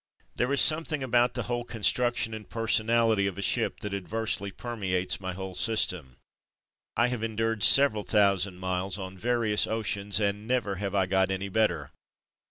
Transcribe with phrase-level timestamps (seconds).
[0.35, 4.49] There is something about the whole con struction and personality of a ship that adversely
[4.49, 6.17] permeates my whole system.
[6.97, 11.49] I have endured several thousand miles on various oceans, and never have I got any
[11.49, 11.91] better.